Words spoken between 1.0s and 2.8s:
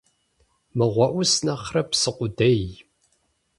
Ӏус нэхърэ псы къудей.